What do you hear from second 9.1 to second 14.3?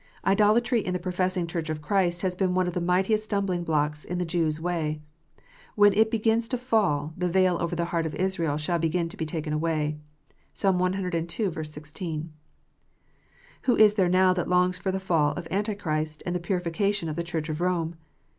be taken away. (Psalm cii. 16.) Who is there